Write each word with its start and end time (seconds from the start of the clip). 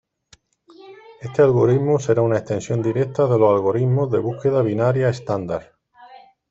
Este 1.21 1.43
algoritmo 1.43 1.99
será 1.99 2.23
una 2.23 2.39
extensión 2.39 2.81
directa 2.81 3.25
de 3.27 3.37
los 3.37 3.53
algoritmos 3.53 4.09
de 4.09 4.17
búsqueda 4.17 4.63
binaria 4.63 5.09
estándar. 5.09 5.75